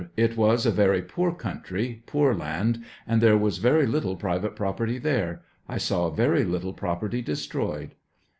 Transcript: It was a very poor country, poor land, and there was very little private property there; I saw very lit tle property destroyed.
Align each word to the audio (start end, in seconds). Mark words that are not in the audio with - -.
It 0.17 0.35
was 0.35 0.65
a 0.65 0.71
very 0.71 1.03
poor 1.03 1.31
country, 1.31 2.01
poor 2.07 2.33
land, 2.33 2.83
and 3.05 3.21
there 3.21 3.37
was 3.37 3.59
very 3.59 3.85
little 3.85 4.15
private 4.15 4.55
property 4.55 4.97
there; 4.97 5.43
I 5.69 5.77
saw 5.77 6.09
very 6.09 6.43
lit 6.43 6.63
tle 6.63 6.73
property 6.73 7.21
destroyed. 7.21 7.93